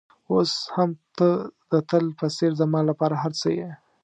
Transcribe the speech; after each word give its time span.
اوس 0.31 0.51
هم 0.75 0.89
ته 1.17 1.27
د 1.71 1.73
تل 1.89 2.05
په 2.19 2.25
څېر 2.35 2.51
زما 2.61 2.79
لپاره 2.89 3.15
هر 3.23 3.31
څه 3.41 3.47
یې. 3.57 3.69